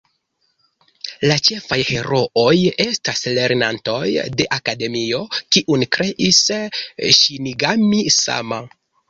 La 1.31 1.33
ĉefaj 1.47 1.77
herooj 1.89 2.53
estas 2.85 3.21
lernantoj 3.39 3.99
de 4.41 4.49
Akademio, 4.57 5.21
kiun 5.57 5.87
kreis 5.99 6.41
Ŝinigami-sama. 7.21 8.61